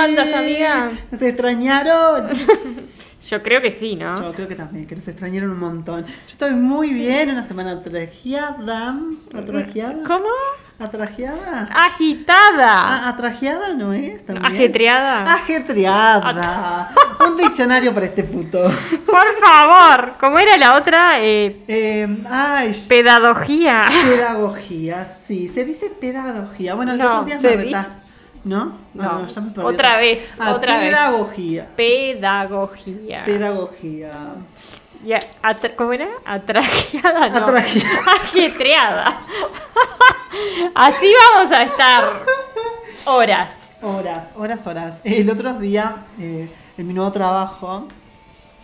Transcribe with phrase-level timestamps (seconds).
[0.00, 0.90] andas, amiga?
[1.10, 2.28] ¿Nos extrañaron?
[3.28, 4.20] Yo creo que sí, ¿no?
[4.20, 6.04] Yo creo que también, que nos extrañaron un montón.
[6.04, 8.96] Yo estoy muy bien, una semana atragiada.
[9.36, 9.94] ¿Atragiada?
[10.06, 10.24] ¿Cómo?
[10.80, 11.68] ¿Atragiada?
[11.72, 12.72] Agitada.
[12.88, 14.24] Ah, ¿Atragiada no es?
[14.26, 14.46] ¿También?
[14.46, 15.34] Ajetreada.
[15.34, 16.90] Ajetreada.
[17.28, 18.58] un diccionario para este puto.
[19.06, 20.14] Por favor.
[20.18, 21.20] ¿Cómo era la otra?
[21.22, 23.82] Eh, Eh, ay, pedagogía.
[24.04, 25.48] pedagogía, sí.
[25.48, 26.74] Se dice pedagogía.
[26.74, 27.88] Bueno, el No, otro día se me reta-
[28.44, 28.74] ¿No?
[28.94, 30.88] No, ya me otra vez, Ah, otra vez.
[30.88, 31.68] pedagogía.
[31.76, 33.24] Pedagogía.
[33.24, 34.12] Pedagogía.
[35.04, 36.08] Ya, atra- ¿Cómo era?
[36.24, 37.36] Atrajeada, no.
[37.38, 38.00] Atrajeada.
[38.22, 39.20] Ajetreada.
[40.74, 42.04] Así vamos a estar
[43.06, 43.56] horas.
[43.82, 45.00] Horas, horas, horas.
[45.04, 47.88] El otro día, eh, en mi nuevo trabajo,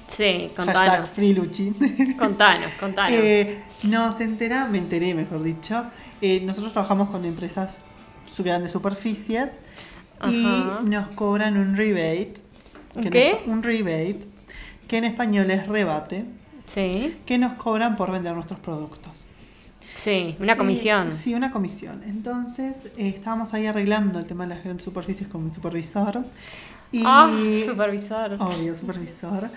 [0.08, 1.10] Sí, contanos.
[2.18, 3.12] Contanos, contanos.
[3.12, 5.84] eh, nos entera, me enteré, mejor dicho,
[6.20, 7.82] eh, nosotros trabajamos con empresas
[8.38, 9.58] grandes superficies
[10.28, 10.44] y
[10.84, 12.34] nos cobran un rebate.
[12.94, 13.50] ¿Un que en qué?
[13.50, 14.20] un rebate,
[14.88, 16.24] que en español es rebate,
[16.66, 19.26] sí, que nos cobran por vender nuestros productos.
[19.94, 21.08] sí, una comisión.
[21.08, 22.02] Eh, sí, una comisión.
[22.06, 26.24] Entonces, eh, estábamos ahí arreglando el tema de las grandes superficies con mi supervisor.
[26.92, 27.30] Y, Ah,
[27.66, 28.34] supervisor.
[28.38, 29.50] Obvio, supervisor.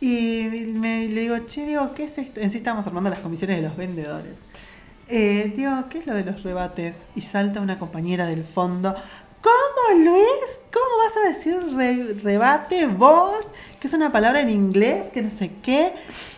[0.00, 2.40] Y me, le digo, che, digo, ¿qué es esto?
[2.40, 4.32] En sí estábamos armando las comisiones de los vendedores.
[5.08, 7.00] Eh, digo, ¿qué es lo de los rebates?
[7.14, 8.94] Y salta una compañera del fondo.
[9.42, 10.60] ¿Cómo lo es?
[10.72, 13.34] ¿Cómo vas a decir re- rebate vos?
[13.80, 15.94] Que es una palabra en inglés, que no sé qué.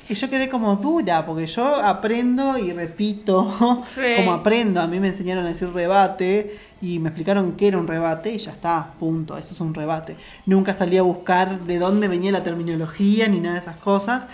[0.09, 4.01] Y yo quedé como dura, porque yo aprendo y repito Sí.
[4.17, 4.81] como aprendo.
[4.81, 8.39] A mí me enseñaron a decir rebate y me explicaron qué era un rebate y
[8.39, 9.37] ya está, punto.
[9.37, 10.17] Eso es un rebate.
[10.47, 14.29] Nunca salí a buscar de dónde venía la terminología ni nada de esas cosas.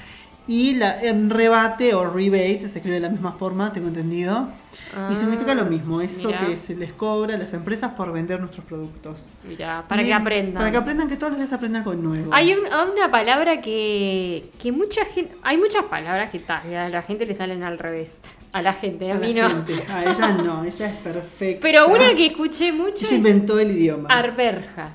[0.48, 4.48] Y la, en rebate o rebate se escribe de la misma forma, tengo entendido.
[4.96, 6.46] Ah, y significa lo mismo, eso mirá.
[6.46, 9.28] que se les cobra a las empresas por vender nuestros productos.
[9.46, 10.55] Mira, para Y- que aprendan.
[10.55, 12.32] Para que aprendan que todos los días aprendan con nuevo.
[12.32, 15.36] Hay un- una palabra que, que mucha gente.
[15.42, 18.17] Hay muchas palabras que tal, a la gente le salen al revés.
[18.55, 19.46] A la gente, a, mí no.
[19.50, 19.84] gente.
[19.92, 21.61] A ella no, ella es perfecta.
[21.61, 24.08] Pero una que escuché mucho Ella es inventó el idioma.
[24.08, 24.92] arberjas.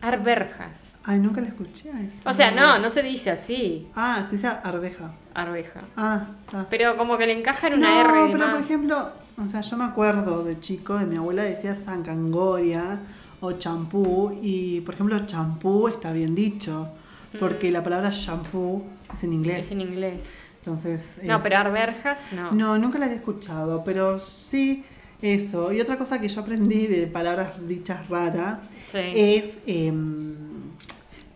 [0.00, 0.91] Arberjas.
[1.04, 2.30] Ay, nunca la escuché a esa.
[2.30, 5.10] O sea, no, no se dice así, Ah, se dice arveja.
[5.34, 5.80] arveja.
[5.96, 6.66] Ah, está.
[6.70, 8.54] Pero como que le encajan una no, R de pero más.
[8.54, 9.08] por ejemplo,
[9.44, 13.00] o sea, yo me acuerdo de chico, de mi abuela decía zancangoria
[13.40, 16.88] o champú, y por ejemplo, champú está bien dicho,
[17.40, 19.56] porque la palabra shampoo es en inglés.
[19.56, 19.60] Mm.
[19.60, 20.20] Es en inglés.
[20.60, 22.52] Entonces, No, pero arberjas no.
[22.52, 24.84] No, nunca la había escuchado, pero sí
[25.20, 25.72] eso.
[25.72, 28.60] Y otra cosa que yo aprendí de palabras dichas raras
[28.92, 28.98] Sí.
[29.16, 30.34] es em,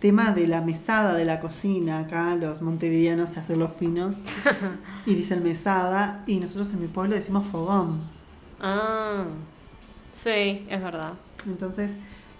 [0.06, 1.98] tema de la mesada de la cocina.
[1.98, 4.14] Acá los montevideanos se hacen los finos
[5.06, 8.02] y dicen mesada y nosotros en mi pueblo decimos fogón.
[8.60, 9.24] Ah,
[10.12, 11.14] sí, es verdad.
[11.44, 11.90] Entonces,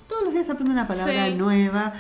[0.09, 1.35] todos los días aprendo una palabra Sí.
[1.35, 1.93] nueva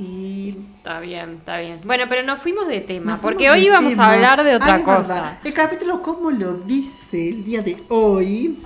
[0.00, 0.56] y...
[0.78, 1.78] Está bien, está bien.
[1.84, 4.08] Bueno, pero nos fuimos de tema, porque hoy íbamos tema.
[4.08, 5.38] a hablar de otra es cosa.
[5.44, 8.58] El capítulo, como lo dice el día de hoy,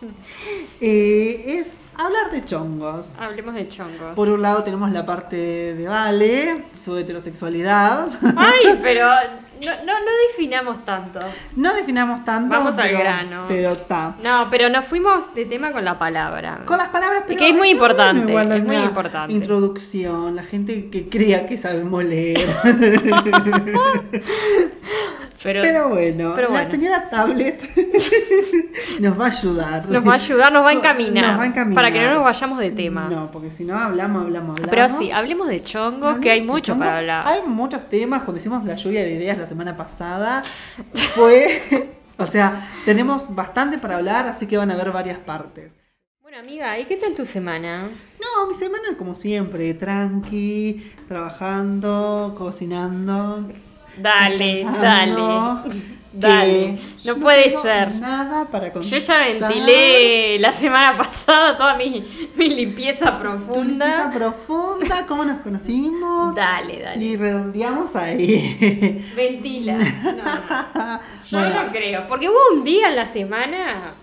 [0.80, 1.66] eh, es
[1.96, 3.14] hablar de chongos.
[3.18, 4.14] Hablemos de chongos.
[4.14, 8.08] Por un lado tenemos la parte de Vale, su heterosexualidad.
[8.36, 9.08] Ay, pero
[9.60, 11.20] no, no, no definamos tanto.
[11.56, 12.50] No definamos tanto.
[12.50, 13.44] Vamos al grano.
[13.46, 14.16] Pero está.
[14.22, 16.62] No, pero nos fuimos de tema con la palabra.
[16.64, 19.32] Con las palabras, pero que es muy importante, bueno es muy importante.
[19.32, 22.48] Introducción, la gente que crea que sabemos leer.
[25.42, 27.62] Pero, Pero bueno, pero la señora Tablet
[29.00, 29.88] nos va a ayudar.
[29.88, 31.24] nos va a ayudar, nos va a encaminar.
[31.30, 31.74] Nos va a encaminar.
[31.74, 33.08] Para que no nos vayamos de tema.
[33.10, 34.70] No, porque si no hablamos, hablamos, hablamos.
[34.70, 37.26] Pero sí, hablemos de chongos, que hay mucho para hablar.
[37.26, 38.22] Hay muchos temas.
[38.22, 40.42] Cuando hicimos la lluvia de ideas la semana pasada,
[41.14, 41.88] fue.
[42.18, 45.74] o sea, tenemos bastante para hablar, así que van a haber varias partes.
[46.22, 47.88] Bueno, amiga, ¿y qué tal tu semana?
[48.20, 53.48] No, mi semana, como siempre, tranqui, trabajando, cocinando.
[53.96, 55.82] Dale, dale.
[56.14, 56.72] Dale.
[56.72, 57.94] No yo puede tengo ser.
[57.94, 58.98] Nada para Yo contar.
[59.00, 62.04] ya ventilé la semana pasada toda mi,
[62.34, 64.12] mi limpieza Tu limpieza profunda.
[64.12, 66.34] profunda, cómo nos conocimos.
[66.34, 67.02] Dale, dale.
[67.02, 69.02] Y redondeamos ahí.
[69.16, 69.78] Ventila.
[69.78, 71.00] No, no.
[71.30, 71.62] Yo Bueno.
[71.62, 72.06] no creo.
[72.06, 73.94] Porque hubo un día en la semana,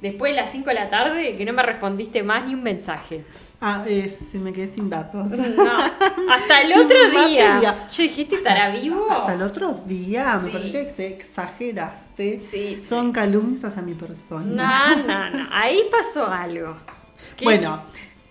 [0.00, 3.26] después de las 5 de la tarde, que no me respondiste más ni un mensaje.
[3.68, 5.28] Ah, eh, se me quedé sin datos.
[5.28, 5.38] No.
[6.32, 7.60] Hasta el otro día.
[7.90, 9.06] Yo dijiste, ¿estará vivo?
[9.10, 10.56] Hasta el otro día, me Sí.
[10.56, 12.40] parece que se exageraste.
[12.48, 14.94] Sí, Son calumnias hacia mi persona.
[14.96, 15.48] No, no, no.
[15.52, 16.76] Ahí pasó algo.
[17.36, 17.44] ¿Qué?
[17.44, 17.82] Bueno,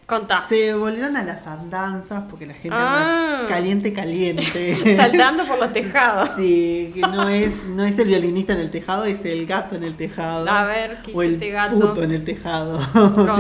[0.06, 0.46] Contá.
[0.48, 3.40] se volvieron a las andanzas porque la gente Ah.
[3.42, 4.96] anda caliente, caliente.
[4.96, 6.30] Saltando por los tejados.
[6.38, 9.84] Sí, que no es, no es el violinista en el tejado, es el gato en
[9.84, 10.50] el tejado.
[10.50, 11.76] A ver, ¿qué o el hiciste, gato?
[11.80, 12.90] puto en el tejado, si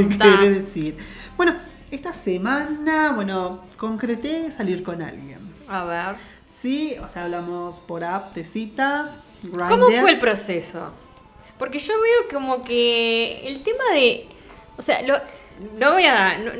[0.03, 0.25] Contá.
[0.25, 0.97] quiere decir.
[1.37, 1.55] Bueno,
[1.91, 5.39] esta semana, bueno, concreté salir con alguien.
[5.67, 6.15] A ver.
[6.61, 9.19] Sí, o sea, hablamos por app de citas.
[9.41, 10.91] ¿Cómo fue el proceso?
[11.59, 14.27] Porque yo veo como que el tema de.
[14.77, 15.15] O sea, lo,
[15.77, 16.37] no voy a.
[16.37, 16.51] No,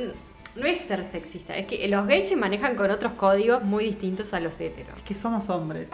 [0.56, 4.34] no es ser sexista, es que los gays se manejan con otros códigos muy distintos
[4.34, 4.98] a los heteros.
[4.98, 5.90] Es que somos hombres.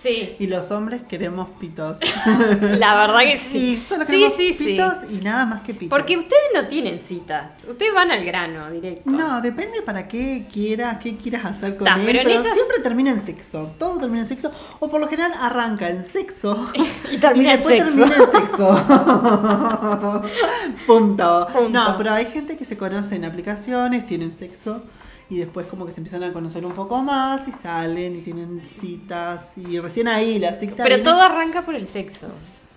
[0.00, 1.98] Sí, Y los hombres queremos pitos.
[2.60, 3.84] la verdad que Sí, sí.
[3.88, 4.64] solo Sí, queremos sí, sí.
[4.64, 5.90] pitos y nada más que pitos.
[5.98, 7.54] Porque ustedes no tienen citas.
[7.68, 9.10] Ustedes van al grano directo.
[9.10, 12.02] No, depende para qué quieras, qué quieras hacer con Ta, él.
[12.06, 13.72] pero Pero, en esas- siempre termina en sexo.
[13.76, 14.52] Todo termina en sexo.
[14.78, 16.66] O por lo general arranca en sexo.
[17.10, 17.96] Y termina en después sexo.
[17.96, 18.84] termina en sexo.
[20.86, 21.46] Punto.
[21.52, 21.68] Punto.
[21.70, 24.82] No, pero hay gente que se conoce en aplicaciones, tienen sexo.
[25.30, 28.62] Y después como que se empiezan a conocer un poco más y salen y tienen
[28.64, 29.52] citas.
[29.58, 32.28] Y recién ahí la cita Pero viene- todo arranca por el sexo.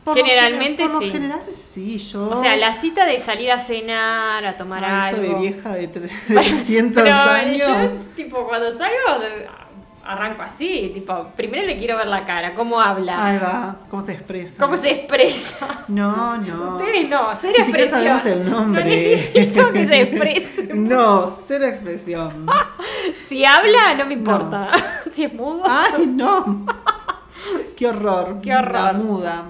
[0.04, 1.08] por lo Generalmente gener- por sí.
[1.08, 1.42] lo general
[1.74, 2.30] sí, yo...
[2.30, 5.24] O sea, la cita de salir a cenar, a tomar Ay, algo.
[5.24, 7.60] yo de vieja de, tre- de 300 Pero años.
[7.60, 9.24] yo, tipo, cuando salgo,
[10.06, 10.92] arranco así.
[10.94, 14.56] Tipo, primero le quiero ver la cara, cómo habla, Ahí va, cómo se expresa.
[14.64, 15.86] cómo se expresa.
[15.88, 16.78] No, no.
[16.78, 18.00] Ustedes no, cero Ni expresión.
[18.00, 18.84] sabemos el nombre.
[18.84, 20.62] No necesito que se exprese.
[20.74, 22.46] No, cero expresión.
[23.30, 24.72] Si habla, no me importa.
[25.14, 25.64] Si es mudo.
[25.68, 26.66] Ay, no.
[27.76, 28.40] Qué horror.
[28.42, 28.74] Qué horror.
[28.74, 29.44] La muda.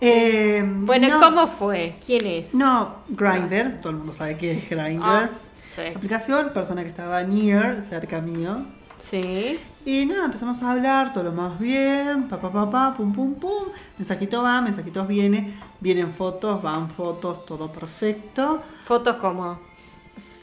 [0.00, 1.96] Eh, bueno, no, ¿cómo fue?
[2.04, 2.54] ¿Quién es?
[2.54, 3.80] No, Grindr.
[3.80, 5.02] Todo el mundo sabe qué es Grindr.
[5.04, 5.28] Ah,
[5.74, 5.82] sí.
[5.94, 8.64] Aplicación, persona que estaba near, cerca mío.
[9.02, 9.58] Sí.
[9.84, 13.34] Y nada, empezamos a hablar, todo lo más bien, pa pa pa pa, pum pum
[13.34, 18.62] pum, mensajito va, mensajitos viene, vienen fotos, van fotos, todo perfecto.
[18.84, 19.58] Fotos como.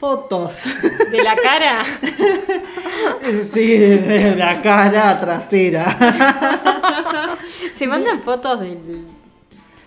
[0.00, 0.62] Fotos,
[1.10, 1.84] ¿De la cara?
[3.42, 5.86] sí, de la cara trasera.
[7.74, 9.06] Se mandan fotos del.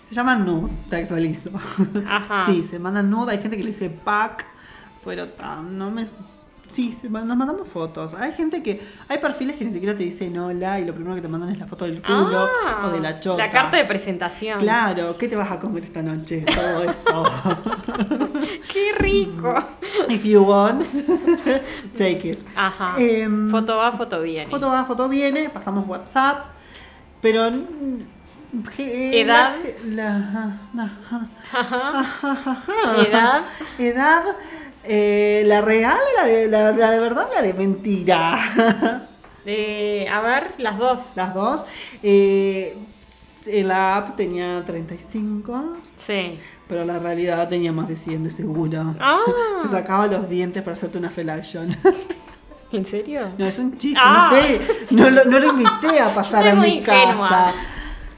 [0.10, 1.52] Se llama nude, te actualizo.
[2.06, 2.46] Ajá.
[2.46, 4.46] Sí, se mandan nude, hay gente que le dice pack,
[5.06, 5.28] pero
[5.70, 6.06] no me...
[6.72, 8.14] Sí, nos mandamos fotos.
[8.14, 8.82] Hay gente que...
[9.10, 11.60] Hay perfiles que ni siquiera te dicen hola y lo primero que te mandan es
[11.60, 13.46] la foto del culo Ah, o de la chota.
[13.46, 14.58] La carta de presentación.
[14.60, 16.46] Claro, ¿qué te vas a comer esta noche?
[16.46, 17.32] Todo esto.
[18.72, 19.54] Qué rico.
[20.08, 20.86] If you want,
[21.98, 22.40] take it.
[22.56, 22.96] Ajá.
[22.98, 24.50] Em, foto va, foto viene.
[24.50, 26.46] Foto va, foto viene, pasamos WhatsApp,
[27.22, 27.52] pero...
[27.52, 28.02] mm,
[28.78, 29.54] ¿Edad?
[29.86, 30.92] La, la-
[31.54, 32.64] Ajá.
[33.08, 33.42] ¿Edad?
[33.80, 34.24] Edad,
[34.84, 39.08] eh, la real, la de, la, la de verdad, la de mentira.
[39.44, 41.00] Eh, a ver, las dos.
[41.16, 41.64] Las dos.
[42.04, 42.78] Eh,
[43.48, 46.38] la app tenía 35, Sí.
[46.68, 48.94] pero la realidad tenía más de 100 de seguro.
[49.00, 49.18] Ah.
[49.64, 51.76] Se sacaba los dientes para hacerte una felaction.
[52.72, 53.30] ¿En serio?
[53.40, 54.30] No, es un chiste, Ah.
[54.32, 54.62] no sé.
[54.92, 57.28] No lo, no lo invité a pasar a mi ingenua.
[57.28, 57.54] casa.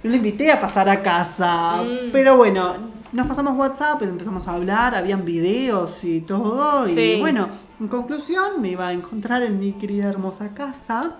[0.03, 1.83] No lo invité a pasar a casa.
[1.83, 2.11] Mm.
[2.11, 2.75] Pero bueno,
[3.13, 6.87] nos pasamos WhatsApp, empezamos a hablar, habían videos y todo.
[6.89, 7.17] Y Sí.
[7.19, 7.47] bueno,
[7.79, 11.15] en conclusión, me iba a encontrar en mi querida hermosa casa.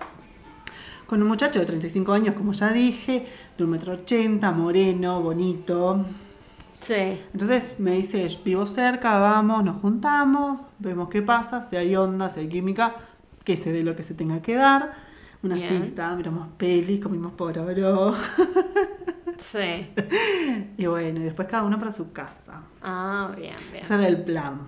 [1.06, 3.26] Con un muchacho de 35 años, como ya dije,
[3.56, 6.04] de un metro ochenta, moreno, bonito.
[6.80, 7.18] Sí.
[7.32, 12.40] Entonces me dice, vivo cerca, vamos, nos juntamos, vemos qué pasa, si hay onda, si
[12.40, 12.96] hay química,
[13.44, 14.92] que se dé lo que se tenga que dar.
[15.42, 15.84] Una Bien.
[15.84, 18.14] cita, miramos peli, comimos por oro.
[19.38, 19.88] Sí.
[20.76, 22.62] y bueno, y después cada uno para su casa.
[22.82, 23.84] Ah, bien, bien.
[23.84, 24.60] Ese era el plan.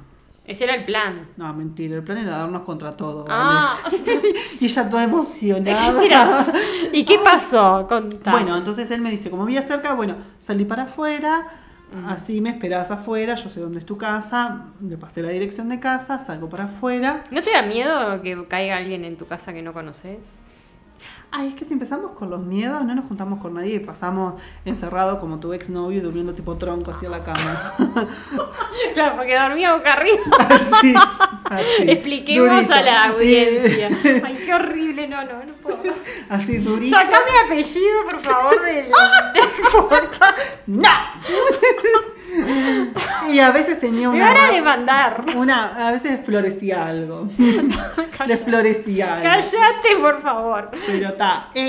[0.47, 1.29] Ese era el plan.
[1.37, 3.25] No, mentira, el plan era darnos contra todo.
[3.25, 3.35] ¿vale?
[3.37, 3.77] Ah,
[4.61, 6.47] y ella toda emocionada.
[6.93, 7.87] ¿Y qué pasó?
[7.89, 8.31] Contá.
[8.31, 11.49] Bueno, entonces él me dice, como vivía cerca, bueno, salí para afuera,
[12.07, 15.81] así me esperabas afuera, yo sé dónde es tu casa, le pasé la dirección de
[15.81, 17.25] casa, salgo para afuera.
[17.33, 20.19] ¿No te da miedo que caiga alguien en tu casa que no conoces?
[21.33, 24.41] Ay, es que si empezamos con los miedos, no nos juntamos con nadie y pasamos
[24.65, 27.75] encerrado como tu exnovio durmiendo tipo tronco hacia la cama.
[28.95, 30.23] Claro, porque dormía boca arriba.
[30.39, 30.95] así,
[31.45, 31.91] así.
[31.91, 32.73] Expliquemos durito.
[32.73, 33.89] a la audiencia.
[34.25, 35.09] Ay, qué horrible.
[35.09, 35.95] No, no, no puedo.
[36.29, 36.97] Así durito.
[36.97, 40.61] Sacame apellido, por favor, del, del podcast.
[40.67, 40.89] ¡No!
[43.33, 44.33] Y a veces tenía Me una...
[44.33, 45.25] van a demandar.
[45.37, 47.29] una, a veces florecía algo.
[48.27, 49.25] Le florecía algo.
[49.25, 50.71] Cállate, por favor.
[50.87, 51.51] Pero está.
[51.55, 51.61] ¿Y,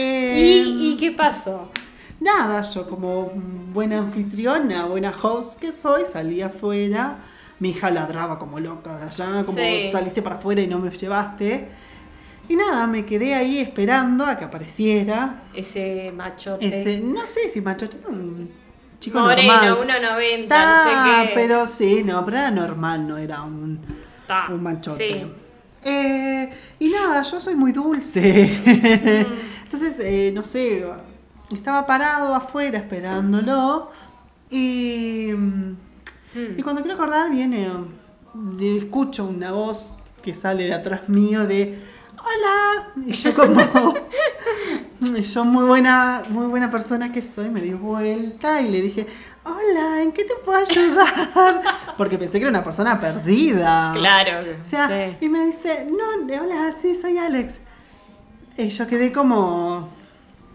[0.94, 1.72] ¿Y qué pasó?
[2.20, 3.32] Nada, yo como
[3.74, 7.18] buena anfitriona, buena host que soy, salí afuera.
[7.60, 9.90] Mi hija ladraba como loca de allá, como Sí.
[9.92, 11.68] saliste para afuera y no me llevaste.
[12.50, 15.44] Y nada, me quedé ahí esperando a que apareciera.
[15.54, 16.66] Ese machote.
[16.66, 18.50] Ese, no sé si machote es un
[19.00, 20.02] chico Moreno, normal.
[20.02, 21.32] 1.90, Ta, no sé qué.
[21.36, 23.80] pero sí, no, pero era normal, no era un,
[24.28, 25.14] Ta, un machote.
[25.14, 25.32] Sí.
[25.84, 26.50] Eh,
[26.80, 28.44] y nada, yo soy muy dulce.
[29.64, 30.86] Entonces, eh, no sé,
[31.54, 33.92] estaba parado afuera esperándolo.
[34.50, 36.60] Y, Mm.
[36.60, 37.68] y cuando quiero acordar, viene,
[38.62, 41.80] escucho una voz que sale de atrás mío de
[42.28, 43.94] hola y yo como
[45.22, 49.08] yo muy buena muy buena persona que soy me di vuelta y le dije
[49.46, 51.62] hola en qué te puedo ayudar
[51.98, 54.42] porque pensé que era una persona perdida Claro.
[54.62, 55.18] o sea sí.
[55.26, 57.54] y me dice no hola sí soy Alex
[58.58, 59.90] y yo quedé como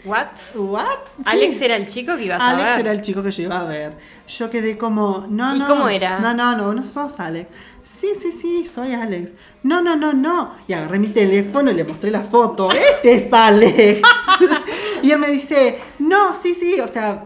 [0.04, 0.26] ¿What?
[0.56, 1.22] what Sí.
[1.24, 2.80] Alex era el chico que ibas a Alex ver.
[2.80, 3.96] era el chico que yo iba a ver.
[4.26, 5.68] Yo quedé como, no, ¿Y no.
[5.68, 6.18] cómo era?
[6.18, 7.48] No, no, no, no sos Alex.
[7.82, 9.30] Sí, sí, sí, soy Alex.
[9.62, 10.56] No, no, no, no.
[10.66, 12.70] Y agarré mi teléfono y le mostré la foto.
[12.72, 14.02] Este es Alex.
[15.02, 17.24] y él me dice, no, sí, sí, o sea,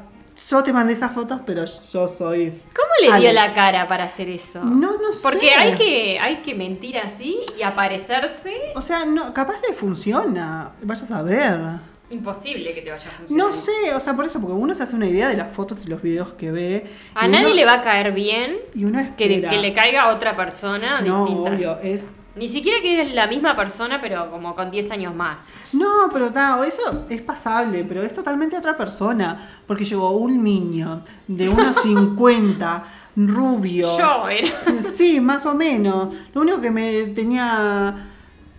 [0.50, 2.61] yo te mandé esas fotos, pero yo soy.
[2.75, 3.35] ¿Cómo le dio Alex.
[3.35, 4.62] la cara para hacer eso?
[4.62, 5.21] No, no sé.
[5.23, 8.73] Porque hay que, hay que mentir así y aparecerse.
[8.75, 10.73] O sea, no, capaz le funciona.
[10.83, 11.61] Vayas a ver.
[12.10, 13.46] Imposible que te vaya a funcionar.
[13.48, 15.78] No sé, o sea, por eso, porque uno se hace una idea de las fotos
[15.84, 16.86] y los videos que ve.
[17.14, 20.14] A nadie uno- le va a caer bien Y uno que, que le caiga a
[20.14, 21.50] otra persona No, distinta.
[21.50, 25.42] obvio, es Ni siquiera que eres la misma persona, pero como con 10 años más.
[25.72, 29.48] No, pero ta, eso es pasable, pero es totalmente otra persona.
[29.66, 32.84] Porque llegó un niño de unos 50,
[33.16, 33.98] rubio.
[33.98, 34.50] Yo era.
[34.96, 36.14] Sí, más o menos.
[36.34, 37.94] Lo único que me tenía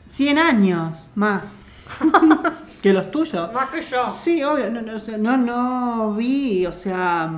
[0.10, 1.44] 100 años más
[2.82, 3.52] que los tuyos.
[3.54, 4.10] Más que yo.
[4.10, 7.30] Sí, obvio, no, no, vi, o sea,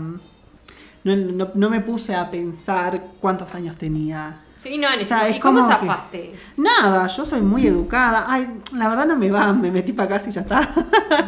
[1.03, 4.39] no, no, no me puse a pensar cuántos años tenía.
[4.62, 6.34] Sí, no, en O sea, ¿Y cómo zafaste?
[6.58, 8.25] Nada, yo soy muy educada.
[8.27, 10.69] Ay, la verdad no me va, me metí para casa y ya está.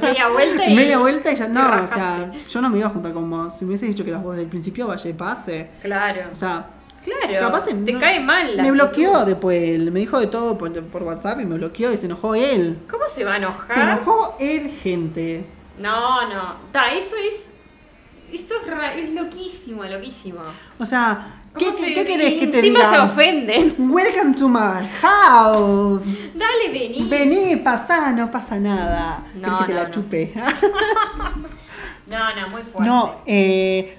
[0.02, 0.76] Media vuelta y.
[0.76, 3.54] Media vuelta y ya no, o sea, yo no me iba a juntar con vos.
[3.58, 5.70] Si me hubieses dicho que eras vos del principio, vaya y pase.
[5.82, 6.30] Claro.
[6.30, 6.66] O sea,
[7.04, 7.40] claro.
[7.40, 8.56] capaz te no- cae mal.
[8.58, 9.28] la me bloqueó actitud.
[9.28, 12.36] después él, me dijo de todo por, por WhatsApp y me bloqueó y se enojó
[12.36, 12.78] él.
[12.90, 13.98] ¿Cómo se va a Se enojar?
[14.00, 15.46] enojó él, gente.
[15.80, 16.56] No, no.
[16.72, 17.50] Ta, eso es.
[18.32, 20.40] Eso es, ra- es loquísimo, loquísimo.
[20.80, 22.92] O sea, ¿qué, ¿Cómo qué- se- qué querés que te encima diga?
[22.92, 23.76] se ofenden.
[23.92, 26.06] Welcome to my house.
[26.34, 27.06] Dale, vení.
[27.10, 29.26] Vení, pasá, no pasa nada.
[29.36, 29.92] No, ¿Querés que te no, la no.
[29.94, 30.34] chupe?
[32.08, 32.90] No, no, muy fuerte.
[32.90, 33.98] no, eh.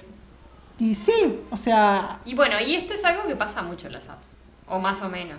[0.79, 4.09] Y sí, o sea, Y bueno, y esto es algo que pasa mucho en las
[4.09, 4.27] apps.
[4.67, 5.37] O más o menos.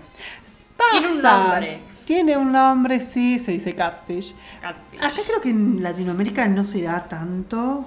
[0.77, 0.91] pasa.
[0.91, 1.79] Tiene un nombre.
[2.05, 4.35] Tiene un nombre, sí, se dice catfish.
[4.61, 4.99] Catfish.
[5.03, 7.85] Acá creo que en Latinoamérica no se da tanto,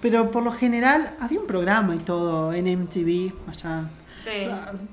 [0.00, 3.90] pero por lo general había un programa y todo en MTV, allá
[4.24, 4.48] Sí.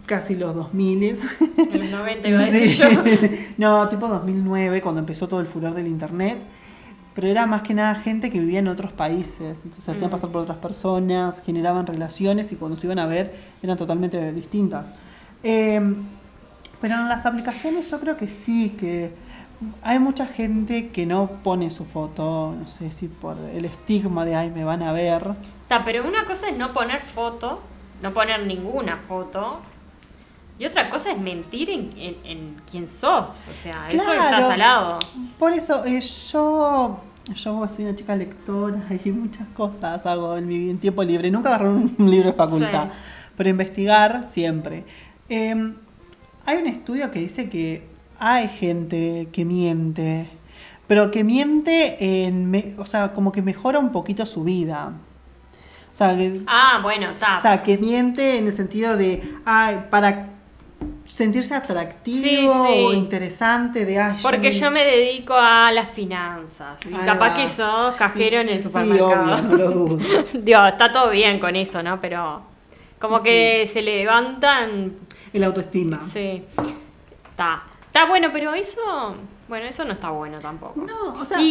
[0.06, 1.04] casi los 2000
[1.58, 2.82] En los 90 iba a decir Sí.
[2.82, 3.38] yo.
[3.58, 6.40] no, tipo 2009, cuando empezó todo el furor del internet.
[7.18, 9.58] Pero era más que nada gente que vivía en otros países.
[9.64, 10.12] Entonces se hacían Mm.
[10.12, 13.34] pasar por otras personas, generaban relaciones y cuando se iban a ver
[13.64, 14.92] eran totalmente distintas.
[15.42, 15.82] Eh,
[16.80, 19.12] pero en las aplicaciones yo creo que sí, que
[19.82, 24.36] hay mucha gente que no pone su foto, no sé si por el estigma de
[24.36, 25.34] ay me van a ver.
[25.68, 27.62] Ta, pero una cosa es no poner foto,
[28.04, 29.60] no poner ninguna foto.
[30.60, 33.46] Y otra cosa es mentir en, en, en quién sos.
[33.50, 34.48] O sea, eso Claro.
[34.48, 35.00] salado.
[35.40, 37.00] Por eso eh, yo,
[37.34, 41.30] yo soy una chica lectora y muchas cosas hago en mi en tiempo libre.
[41.32, 42.98] Nunca agarré un libro de facultad, Sí.
[43.36, 44.84] pero investigar siempre.
[45.30, 45.74] Eh,
[46.46, 47.88] hay un estudio que dice que
[48.20, 50.30] hay gente que miente,
[50.88, 54.94] pero que miente en, me- o sea, como que mejora un poquito su vida.
[55.94, 57.36] O sea, que, Ah, bueno, está.
[57.38, 60.28] o sea, que miente en el sentido de, ay, para
[61.08, 62.22] sentirse atractivo
[62.68, 62.86] Sí, sí.
[62.86, 66.80] o interesante, de, ay, Porque yo me dedico a las finanzas.
[66.86, 67.36] Y Ahí capaz va.
[67.38, 69.12] que sos cajero en el Sí, supermercado.
[69.24, 69.98] obvio, no lo dudo.
[70.34, 72.00] Digo, está todo bien con eso, ¿no?
[72.02, 72.42] Pero
[73.00, 74.94] como que se levantan.
[75.34, 76.02] El autoestima.
[76.12, 76.44] Sí.
[77.32, 77.64] Está.
[77.88, 79.16] Está bueno, pero eso.
[79.48, 80.80] Bueno, eso no está bueno tampoco.
[80.82, 81.46] No, o sea, y,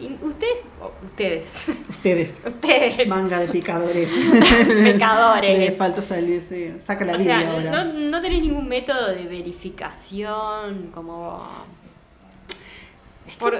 [0.00, 0.60] y, y ustedes.
[0.80, 1.68] oh, ustedes.
[1.90, 3.08] ustedes, ustedes.
[3.08, 4.08] manga de picadores.
[4.84, 5.58] Pecadores.
[5.58, 6.74] Le falta salir, sí.
[6.78, 7.84] Saca la O Biblia sea, ahora.
[7.84, 11.38] no, no tenés ningún método de verificación, como...
[13.40, 13.54] Por,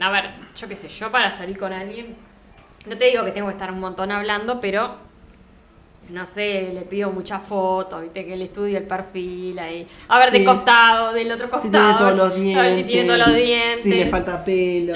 [0.00, 2.14] a ver, yo qué sé, yo para salir con alguien,
[2.86, 4.96] no te digo que tengo que estar un montón hablando, pero,
[6.12, 9.86] no sé, le pido muchas fotos, viste, que él estudie el perfil ahí.
[10.08, 11.70] A ver, de costado, del otro si costado.
[11.70, 12.62] tiene todos los a dientes.
[12.62, 13.82] ver si tiene todos los dientes.
[13.82, 14.94] Si le falta pelo.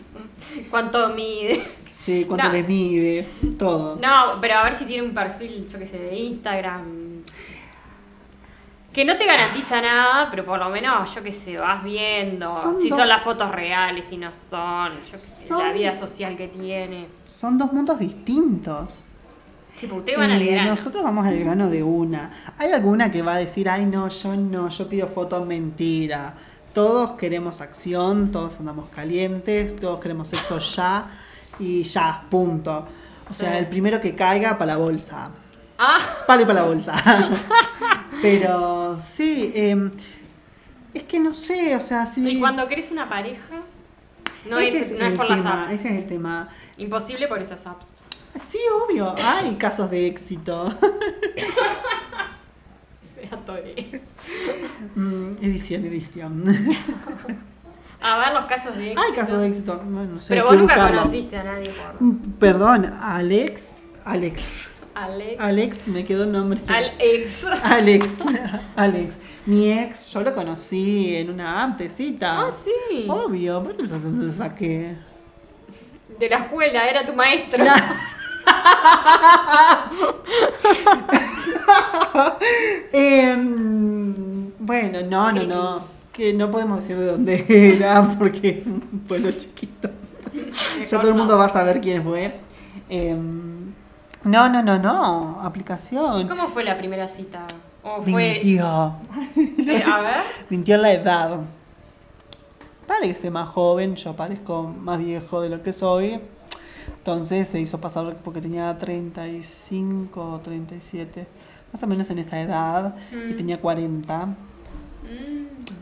[0.70, 1.62] Cuánto mide.
[1.90, 2.52] Sí, cuánto No.
[2.52, 3.28] le mide.
[3.58, 3.96] Todo.
[3.96, 7.22] No, pero a ver si tiene un perfil, yo qué sé, de Instagram.
[8.92, 12.80] Que no te garantiza nada, pero por lo menos, yo qué sé, vas viendo Son
[12.80, 16.36] si dos- son las fotos reales, si no son, yo qué sé, la vida social
[16.36, 17.06] que tiene.
[17.24, 19.04] Son dos mundos distintos.
[19.80, 20.70] Sí, porque ustedes van al grano.
[20.72, 22.52] Nosotros vamos al grano de una.
[22.58, 26.34] Hay alguna que va a decir, ay no, yo no, yo pido fotos mentira.
[26.74, 31.06] Todos queremos acción, todos andamos calientes, todos queremos sexo ya
[31.58, 32.86] y ya, punto.
[33.30, 33.58] O sea, Sí.
[33.58, 35.30] el primero que caiga para la bolsa.
[35.78, 36.94] Ah, Palo para la bolsa.
[38.22, 39.90] Pero sí, eh,
[40.92, 42.28] es que no sé, o sea, sí.
[42.28, 43.62] Y cuando querés una pareja,
[44.48, 45.70] no, ese es, no es por las apps.
[45.72, 46.48] Ese es el tema.
[46.76, 47.86] Imposible por esas apps.
[48.38, 50.72] Sí, obvio, hay casos de éxito.
[53.16, 54.02] Me atoré.
[54.94, 56.44] Mm, edición, edición.
[58.02, 59.00] A ver los casos de éxito.
[59.02, 60.34] hay casos de éxito, bueno, no sé.
[60.34, 61.02] Pero vos nunca buscarlo.
[61.02, 63.66] conociste a nadie por Mm, Perdón, Alex.
[64.04, 64.42] Alex.
[64.94, 65.40] Alex.
[65.40, 66.60] Alex, me quedó el nombre.
[66.66, 67.44] Alex.
[67.62, 68.08] Alex.
[68.76, 69.14] Alex.
[69.46, 72.40] Mi ex, yo lo conocí en una app de cita.
[72.48, 73.06] Ah, sí.
[73.08, 74.96] Obvio, ¿por qué me estás lo saqué?
[76.18, 77.64] De la escuela, era tu maestro.
[82.92, 85.82] Em, bueno, no, no, no.
[86.12, 89.90] Que no podemos decir de dónde era porque es un pueblo chiquito.
[90.86, 92.40] ya todo el mundo va a saber quién fue.
[92.88, 93.72] Em,
[94.24, 95.40] no, no, no, no.
[95.42, 96.28] Aplicación.
[96.28, 97.46] ¿Cómo fue la primera cita?
[97.82, 98.32] ¿O fue.?
[98.34, 98.94] Mintió.
[99.36, 100.20] Eh, a ver.
[100.48, 101.40] Mintió la edad.
[102.86, 106.20] Parece más joven, yo parezco más viejo de lo que soy.
[106.98, 111.26] Entonces se hizo pasar porque tenía 35 o 37,
[111.72, 113.36] más o menos en esa edad, y Mm.
[113.36, 114.26] tenía 40.
[114.26, 114.34] Mm,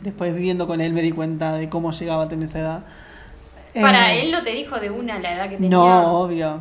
[0.02, 2.80] Después viviendo con él me di cuenta de cómo llegaba a tener esa edad.
[3.74, 5.70] Para Eh, él no te dijo de una la edad que tenía.
[5.70, 6.60] No, obvio.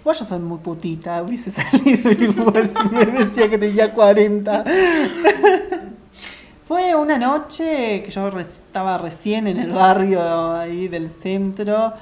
[0.00, 4.64] Igual yo soy muy putita, hubiese salido igual si me decía que tenía 40.
[6.68, 10.20] Fue una noche que yo estaba recién en el barrio
[10.54, 11.94] ahí del centro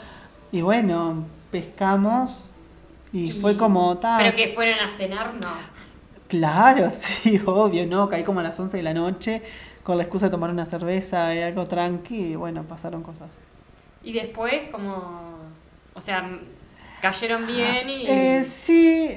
[0.50, 2.44] y bueno, pescamos
[3.12, 4.22] y, fue como tal.
[4.22, 5.76] Pero que fueron a cenar, no.
[6.28, 8.08] Claro, sí, obvio, ¿no?
[8.08, 9.42] Caí como a las 11 de la noche
[9.86, 13.30] con la excusa de tomar una cerveza y algo tranqui y bueno, pasaron cosas.
[14.02, 15.36] Y después, como.
[15.94, 16.28] O sea,
[17.00, 18.04] cayeron bien y.
[18.08, 19.08] Eh, sí,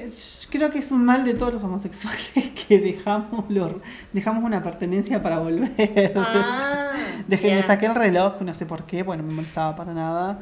[0.48, 2.30] creo que es un mal de todos los homosexuales
[2.68, 3.72] que dejamos, los,
[4.12, 6.12] dejamos una pertenencia para volver.
[6.16, 6.92] Ah,
[7.26, 7.66] Dejé, me bien.
[7.66, 10.38] saqué el reloj, no sé por qué, bueno, no me molestaba para nada.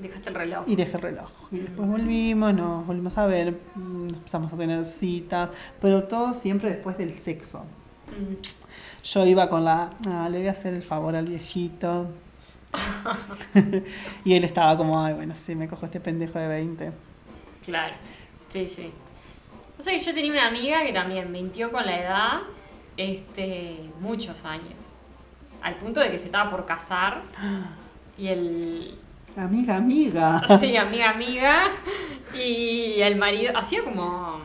[0.00, 0.64] Dejaste el reloj.
[0.66, 1.30] Y dejé el reloj.
[1.50, 6.96] Y después volvimos, nos volvimos a ver, empezamos a tener citas, pero todo siempre después
[6.96, 7.60] del sexo.
[8.08, 8.36] Mm.
[9.04, 12.08] Yo iba con la, ah, le voy a hacer el favor al viejito.
[14.24, 16.92] y él estaba como, ay, bueno, sí, me cojo este pendejo de 20.
[17.64, 17.94] Claro,
[18.50, 18.92] sí, sí.
[19.78, 22.40] O sea que yo tenía una amiga que también mintió con la edad,
[22.96, 24.74] este, muchos años.
[25.62, 27.22] Al punto de que se estaba por casar.
[28.18, 28.98] Y el.
[29.36, 30.42] Amiga, amiga.
[30.60, 31.68] Sí, amiga, amiga.
[32.34, 33.56] Y el marido.
[33.56, 34.40] Hacía como.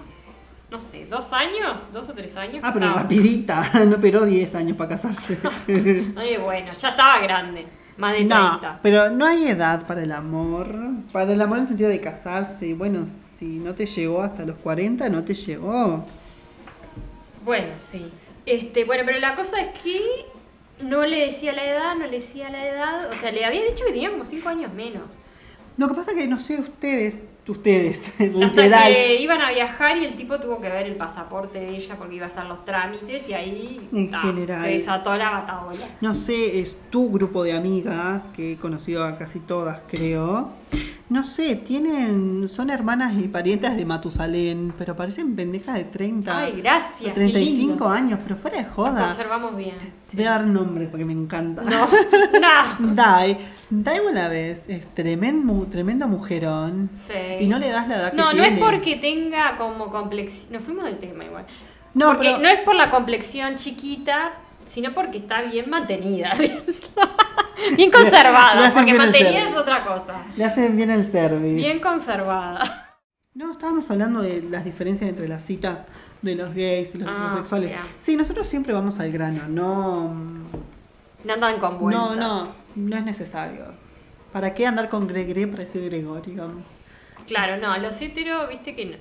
[0.71, 2.59] No sé, dos años, dos o tres años.
[2.63, 5.37] Ah, pero estaba- rapidita, no esperó 10 años para casarse.
[6.17, 7.65] Ay, bueno, ya estaba grande.
[7.97, 8.79] Más de no, 30.
[8.81, 10.75] pero no hay edad para el amor.
[11.13, 12.73] Para el amor en el sentido de casarse.
[12.73, 16.05] Bueno, si no te llegó hasta los 40, no te llegó.
[17.45, 18.11] Bueno, sí.
[18.45, 20.01] Este, bueno, pero la cosa es que
[20.81, 23.11] no le decía la edad, no le decía la edad.
[23.11, 25.03] O sea, le había dicho que tenía como cinco años menos.
[25.77, 27.15] Lo que pasa es que no sé ustedes,
[27.47, 28.93] ustedes, literal.
[28.93, 32.15] que iban a viajar y el tipo tuvo que ver el pasaporte de ella porque
[32.15, 34.63] iba a hacer los trámites y ahí En ta, general.
[34.63, 35.85] se desató la batabola.
[36.01, 40.49] No sé, es tu grupo de amigas, que he conocido a casi todas, creo.
[41.07, 46.53] No sé, tienen, son hermanas y parientas de Matusalén, pero parecen pendejas de 30 Ay,
[46.61, 47.01] gracias.
[47.01, 47.87] o qué 35 lindo.
[47.89, 49.07] años, pero fuera de Nos joda.
[49.09, 49.75] conservamos bien.
[50.13, 51.61] Voy a dar nombres porque me encanta.
[51.61, 51.87] No,
[52.79, 52.93] no.
[52.95, 53.37] Dai,
[53.69, 56.89] Dai una vez es tremendo, tremendo mujerón.
[57.07, 57.13] Sí.
[57.43, 58.55] Y no le das la edad que No, no tiene.
[58.55, 60.53] es porque tenga como complexión.
[60.53, 61.45] Nos fuimos del tema igual.
[61.93, 64.31] No, porque pero- no es por la complexión chiquita,
[64.67, 66.33] sino porque está bien mantenida.
[66.37, 66.61] bien
[67.77, 68.71] Le conservada.
[68.71, 70.23] Porque bien mantenida es otra cosa.
[70.35, 71.53] Le hacen bien el service.
[71.55, 72.97] Bien conservada.
[73.33, 75.79] No, estábamos hablando de las diferencias entre las citas
[76.21, 77.69] de los gays y los Ah, homosexuales.
[77.71, 77.83] ya.
[78.01, 80.13] Sí, nosotros siempre vamos al grano, no.
[81.23, 82.15] No andan con vueltas.
[82.15, 83.65] No, no, no es necesario.
[84.31, 86.51] ¿Para qué andar con Gregre para decir Gregorio?
[87.27, 88.97] Claro, no, los heteros, viste que no.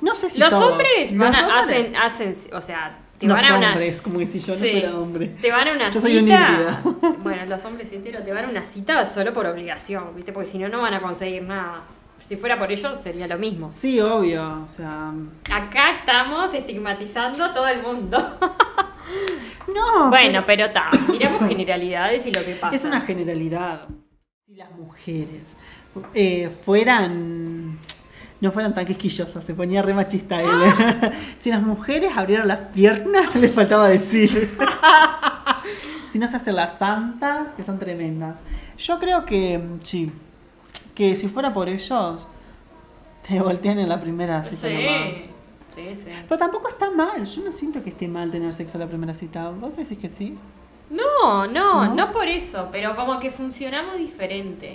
[0.00, 0.72] No sé si Los todos.
[0.72, 3.92] hombres Los van a- hombres- hacen, hacen, o sea, te los van a una.
[4.02, 4.70] como que si yo no Sí.
[4.70, 5.26] fuera hombre.
[5.40, 6.80] Te van a una Yo cita.
[6.82, 7.16] soy un.
[7.22, 10.32] Bueno, los hombres heteros te van a una cita solo por obligación, ¿viste?
[10.32, 11.82] Porque si no, no van a conseguir nada.
[12.26, 13.70] Si fuera por ellos, sería lo mismo.
[13.72, 15.12] Sí, obvio, o sea.
[15.52, 18.38] Acá estamos estigmatizando a todo el mundo.
[19.74, 20.90] No, bueno, pero está.
[21.10, 22.76] Miramos generalidades y lo que pasa.
[22.76, 23.86] Es una generalidad.
[24.46, 25.52] Si las mujeres
[26.14, 27.78] eh, fueran.
[28.40, 30.48] No fueran tan quisquillosas, se ponía re machista él.
[31.38, 34.56] si las mujeres abrieran las piernas, les faltaba decir.
[36.12, 38.38] si no se hacen las santas, que son tremendas.
[38.78, 40.12] Yo creo que mm, sí.
[40.94, 42.26] Que si fuera por ellos,
[43.26, 45.28] te voltean en la primera cita Sí, nomás.
[45.74, 46.16] Sí, sí.
[46.28, 47.24] Pero tampoco está mal.
[47.24, 49.50] Yo no siento que esté mal tener sexo a la primera cita.
[49.50, 50.36] ¿Vos decís que sí?
[50.90, 51.94] No, no, ¿No?
[51.94, 54.72] no, por eso, pero como que funcionamos diferente.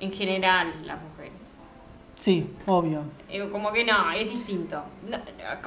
[0.00, 1.09] En general, las mujeres.
[2.20, 3.02] Sí, obvio.
[3.30, 4.84] Eh, como que no, es distinto.
[5.08, 5.16] No,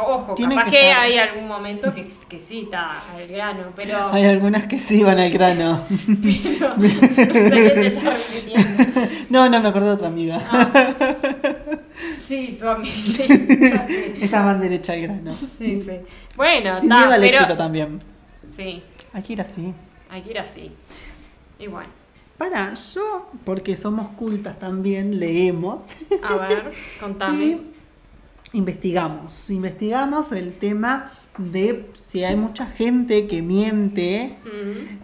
[0.04, 4.10] ojo, Tiene capaz que hay algún momento que, que sí está al grano, pero.
[4.14, 5.84] Hay algunas que sí van al grano.
[6.22, 9.26] pero no sé.
[9.32, 10.44] No, no, me acuerdo de otra amiga.
[10.52, 10.94] Ah.
[12.20, 13.26] Sí, tú a mí, sí.
[14.22, 15.34] Esas van derecha al grano.
[15.34, 15.48] Sí,
[15.82, 15.92] sí.
[16.36, 17.38] Bueno, está, miedo al pero.
[17.38, 18.00] éxito también.
[18.52, 19.74] Sí, Hay que ir así.
[20.08, 20.72] hay que ir así.
[21.58, 21.90] Y bueno,
[22.38, 25.84] Para, yo, porque somos cultas también, leemos
[26.24, 27.44] a ver, contame.
[27.44, 27.74] y
[28.54, 29.50] investigamos.
[29.50, 34.38] Investigamos el tema de si hay mucha gente que miente.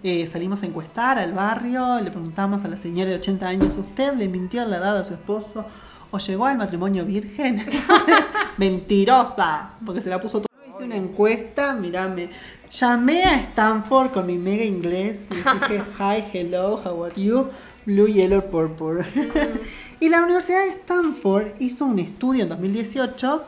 [0.03, 4.13] Eh, salimos a encuestar al barrio, le preguntamos a la señora de 80 años, ¿usted
[4.13, 5.65] le mintió la edad a su esposo
[6.11, 7.65] o llegó al matrimonio virgen?
[8.57, 10.47] Mentirosa, porque se la puso todo.
[10.67, 12.29] Hice una encuesta, mirame,
[12.71, 17.47] llamé a Stanford con mi mega inglés y dije, hi, hello, how are you?
[17.85, 19.05] Blue, yellow, purple.
[19.99, 23.43] y la Universidad de Stanford hizo un estudio en 2018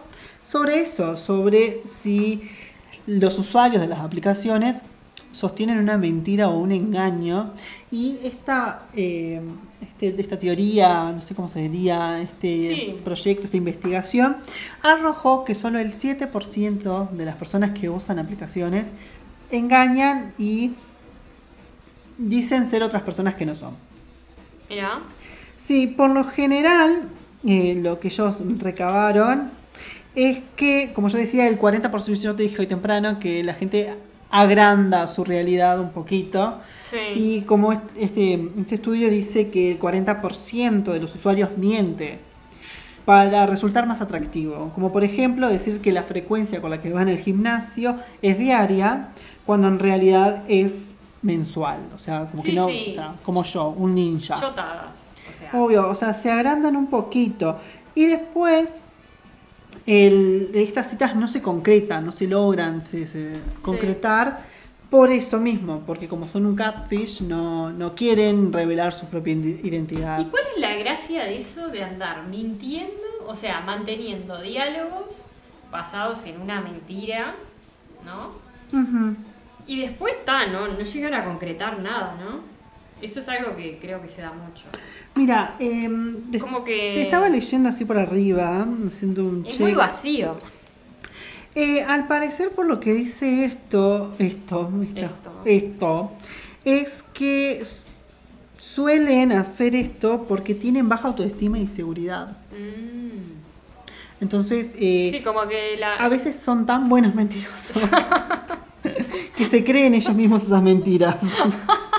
[0.47, 2.49] sobre eso, sobre si
[3.05, 4.81] los usuarios de las aplicaciones
[5.31, 7.51] sostienen una mentira o un engaño
[7.91, 9.41] y esta, eh,
[9.81, 12.95] este- esta teoría, no sé cómo se diría, este Sí.
[13.03, 14.37] proyecto, esta investigación,
[14.81, 18.87] arrojó que solo el 7% de las personas que usan aplicaciones
[19.51, 20.71] engañan y
[22.17, 23.75] dicen ser otras personas que no son.
[24.69, 24.99] Mira,
[25.57, 27.03] Sí, por lo general,
[27.45, 29.51] eh, lo que ellos recabaron
[30.15, 33.93] es que, como yo decía, el 40%, yo te dije hoy temprano, que la gente
[34.31, 36.59] agranda su realidad un poquito.
[36.81, 36.97] sí.
[37.15, 42.19] Y como est- este, este estudio dice que el 40% de los usuarios miente
[43.05, 44.71] para resultar más atractivo.
[44.75, 49.09] Como por ejemplo decir que la frecuencia con la que van al gimnasio es diaria,
[49.45, 50.83] cuando en realidad es
[51.21, 51.79] mensual.
[51.95, 52.85] O sea, como que no, sí.
[52.89, 54.39] o sea, como yo, un ninja.
[54.39, 54.85] chotadas.
[55.33, 57.57] O sea, Obvio, o sea, se agrandan un poquito.
[57.95, 58.81] Y después,
[59.85, 64.41] el- estas citas no se concretan, no se logran se- se concretar
[64.89, 70.19] por eso mismo, porque como son un catfish, no, no quieren revelar su propia identidad.
[70.19, 72.91] ¿Y cuál es la gracia de eso de andar mintiendo?
[73.25, 75.27] O sea, manteniendo diálogos
[75.71, 77.35] basados en una mentira,
[78.05, 78.31] ¿no?
[79.67, 80.67] Y después está, ¿no?
[80.67, 82.39] No llegar a concretar nada, ¿no?
[83.01, 84.65] Eso es algo que creo que se da mucho.
[85.15, 89.61] Mira, em, des- Como que- te estaba leyendo así por arriba, haciendo un Es check.
[89.61, 90.35] muy vacío.
[91.55, 95.41] Eh, al parecer, por lo que dice esto, esto, esto, Esto.
[95.45, 96.11] esto,
[96.63, 97.63] es que
[98.59, 102.37] suelen hacer esto porque tienen baja autoestima y seguridad.
[102.51, 103.41] Mm.
[104.21, 105.95] Entonces, eh, Sí, como que la...
[105.95, 107.81] a veces son tan buenos mentirosos
[109.35, 111.17] que se creen ellos mismos esas mentiras.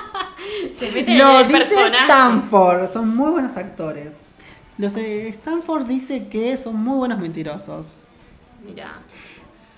[0.86, 2.02] se meten Lo en el dice personaje.
[2.02, 4.16] Stanford, son muy buenos actores.
[4.78, 7.96] Los eh, Stanford dice que son muy buenos mentirosos.
[8.64, 8.94] Mirá.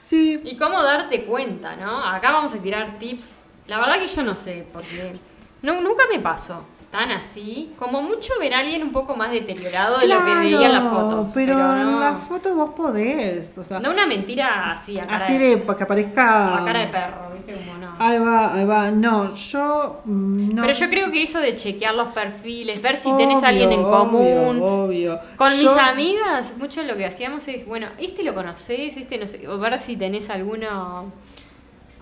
[0.08, 2.04] Sí, Y cómo darte cuenta, ¿no?
[2.04, 3.40] Acá vamos a tirar tips.
[3.66, 5.14] La verdad que yo no sé, porque
[5.62, 7.72] no, nunca me pasó tan así.
[7.76, 10.80] Como mucho ver a alguien un poco más deteriorado de lo que veía en la
[10.80, 11.28] foto.
[11.34, 13.58] Pero, en no, la foto vos podés.
[13.58, 16.62] O sea, no una mentira así, a cara, así de para que aparezca.
[16.62, 17.54] a cara de perro, ¿viste?
[17.54, 17.94] Como no.
[17.98, 18.90] Ahí va, ahí va.
[18.92, 20.02] No, yo.
[20.04, 20.62] mm, No.
[20.62, 23.80] Pero yo creo que eso de chequear los perfiles, ver si tenés a alguien en
[23.80, 24.58] Obvio, común.
[24.62, 25.18] Obvio.
[25.36, 29.26] Con Yo- mis amigas, mucho lo que hacíamos es, bueno, este lo conoces, este no
[29.26, 31.12] sé, o ver si tenés alguno,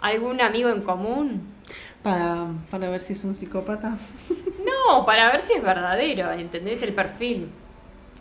[0.02, 1.42] algún amigo en común.
[2.02, 3.96] Para, para ver si es un psicópata.
[4.88, 6.82] No, para ver si es verdadero, ¿entendés?
[6.82, 7.48] El perfil.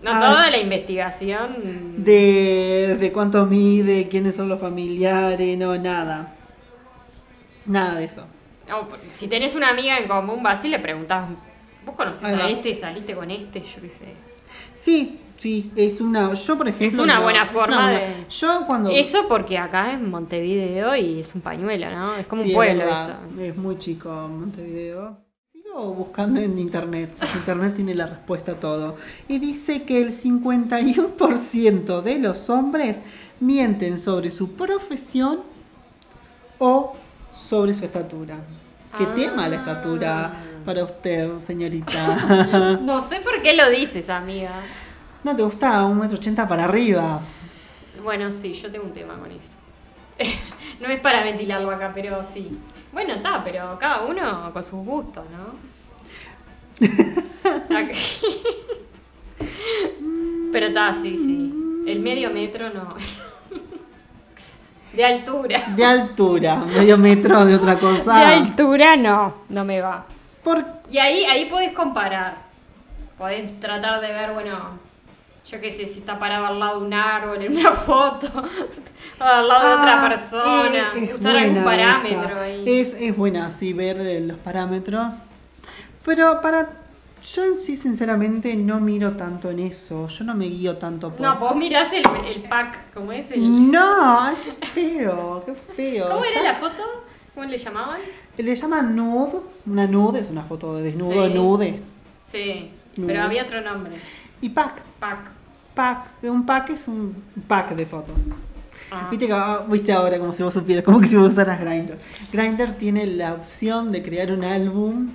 [0.03, 0.19] No Ah.
[0.19, 2.03] toda la investigación.
[2.03, 6.33] De, de cuánto mide, quiénes son los familiares, no, nada.
[7.65, 8.25] Nada de eso.
[8.67, 11.29] No, si tenés una amiga en común, vas y le preguntás,
[11.85, 12.73] ¿vos conocés a este?
[12.75, 13.61] ¿Saliste con este?
[13.61, 14.05] Yo qué sé.
[14.75, 16.33] Sí, sí, es una.
[16.33, 17.03] Yo, por ejemplo.
[17.03, 18.89] una no, buena es forma buena- de- Yo cuando.
[18.89, 22.15] Eso porque acá es Montevideo y es un pañuelo, ¿no?
[22.15, 23.41] Es como Sí, un pueblo es, verdad, esto.
[23.43, 25.17] es muy chico Montevideo.
[25.73, 27.11] Buscando en internet.
[27.35, 28.97] Internet tiene la respuesta a todo.
[29.27, 32.97] Y dice que el 51% de los hombres
[33.39, 35.39] mienten sobre su profesión
[36.59, 36.95] o
[37.33, 38.35] sobre su estatura.
[38.97, 39.13] ¿Qué Ah.
[39.15, 40.33] tema la estatura
[40.65, 42.77] para usted, señorita?
[42.81, 44.51] No sé por qué lo dices, amiga.
[45.23, 47.21] ¿No te gusta un metro ochenta para arriba?
[48.03, 49.51] Bueno, sí, yo tengo un tema con eso.
[50.81, 52.49] no es para ventilarlo acá, pero sí.
[52.91, 55.71] Bueno, está, pero cada uno con sus gustos, ¿no?
[60.51, 61.83] Pero está, sí, sí.
[61.89, 62.95] El medio metro no.
[64.93, 65.63] De altura.
[65.75, 68.17] De altura, medio metro de otra cosa.
[68.17, 70.03] De altura no, no me va.
[70.43, 72.35] Por- Y ahí, ahí podés comparar.
[73.17, 74.71] Podés tratar de ver, bueno,
[75.51, 78.27] yo qué sé, si está parado al lado de un árbol en una foto,
[79.19, 82.63] o al lado de otra Ah, persona, es usar algún parámetro ahí.
[82.65, 85.13] Es, es buena así ver eh, los parámetros.
[86.05, 86.77] Pero para.
[87.23, 90.07] Yo en sí, sinceramente, no miro tanto en eso.
[90.07, 91.21] Yo no me guío tanto por.
[91.21, 93.29] No, vos mirás el, el pack, ¿cómo es?
[93.29, 96.09] El, No, ay, qué feo, qué feo.
[96.09, 96.81] ¿Cómo era la foto?
[97.35, 97.99] ¿Cómo le llamaban?
[98.37, 99.39] Le llaman nude.
[99.67, 101.33] Una nude es una foto de desnudo, Sí.
[101.35, 101.79] nude.
[102.31, 103.07] Sí, Nude.
[103.13, 103.93] pero había otro nombre.
[104.41, 104.81] Y pack.
[104.99, 105.19] Pack.
[105.75, 106.23] Pack.
[106.23, 107.15] Un pack es un
[107.47, 108.15] pack de fotos.
[108.91, 109.07] Ah.
[109.09, 111.97] Viste, que, ah, viste ahora como si vos supieras, como que si vos usaras Grindr.
[112.33, 115.11] Grindr tiene la opción de crear un álbum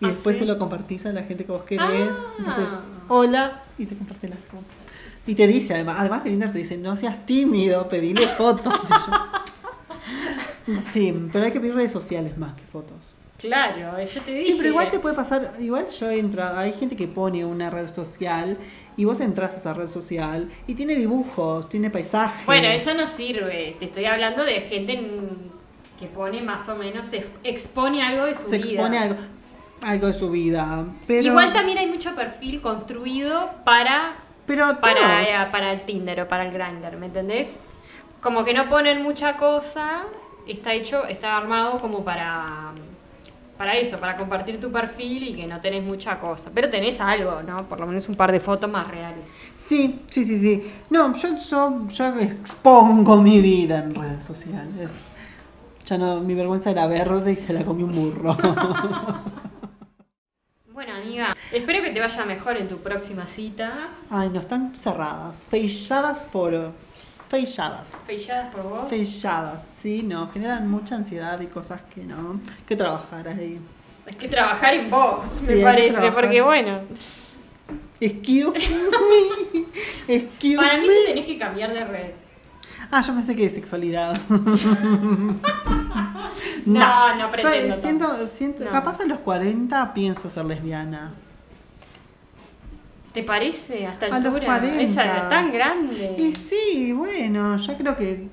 [0.00, 0.40] y Ah, después ¿sí?
[0.40, 1.86] se lo compartís a la gente que vos querés.
[2.10, 2.34] Ah.
[2.38, 4.62] Entonces, hola, y te comparte el álbum.
[5.26, 8.74] Y te dice, además, además Grindr te dice, no seas tímido, pedile fotos.
[10.92, 13.14] Sí, pero hay que pedir redes sociales más que fotos.
[13.38, 14.46] Claro, yo te dije.
[14.46, 17.70] Sí, pero igual te puede pasar, igual yo he entrado, hay gente que pone una
[17.70, 18.56] red social
[18.96, 22.44] y vos entras a esa red social y tiene dibujos, tiene paisajes.
[22.46, 23.76] Bueno, eso no sirve.
[23.78, 25.52] Te estoy hablando de gente en-
[26.00, 28.70] que pone más o menos, ex- expone algo de su se vida.
[28.70, 29.16] expone algo,
[29.82, 30.84] algo de su vida.
[31.06, 34.14] Pero, Igual también hay mucho perfil construido para,
[34.46, 37.48] pero para, eh, para el Tinder o para el Grindr, ¿me entendés?
[38.20, 40.02] Como que no ponen mucha cosa,
[40.46, 42.72] está hecho, está armado como para
[43.58, 46.50] para eso, para compartir tu perfil y que no tenés mucha cosa.
[46.54, 47.68] Pero tenés algo, ¿no?
[47.68, 49.24] Por lo menos un par de fotos más reales.
[49.58, 50.72] Sí, sí, sí, sí.
[50.88, 54.92] No, yo, yo, yo expongo mi vida en redes sociales.
[55.84, 58.36] Ya no, mi vergüenza era verde y se la comió un burro.
[60.78, 63.88] Bueno, amiga, espero que te vaya mejor en tu próxima cita.
[64.10, 65.34] Ay, no, están cerradas.
[65.50, 66.72] Feilladas foro.
[67.28, 67.84] Feilladas.
[68.06, 68.88] Feilladas por vos.
[68.88, 73.60] Felladas, sí, no, generan mucha ansiedad y cosas que no, que trabajar ahí.
[74.06, 76.80] Hay que trabajar en vos, Sí, me parece, porque bueno,
[78.00, 78.52] Excuse
[80.08, 80.94] me, excuse para mí me.
[80.94, 82.10] te tenés que cambiar de red.
[82.90, 84.16] Ah, yo pensé que de sexualidad.
[86.66, 88.70] No, no pretendo Soy- siento, siento, No.
[88.70, 91.12] capaz a los 40 pienso ser lesbiana.
[93.18, 94.46] ¿Te parece hasta A los altura?
[94.46, 94.80] 40.
[94.80, 96.14] Esa tan grande.
[96.18, 98.28] Y sí, bueno, ya creo que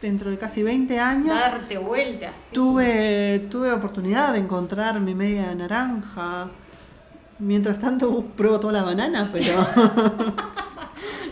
[0.00, 2.54] dentro de casi 20 años Darte vuelta así.
[2.54, 6.48] tuve, tuve oportunidad de encontrar mi media naranja.
[7.38, 9.52] Mientras tanto uh, pruebo toda la banana, pero...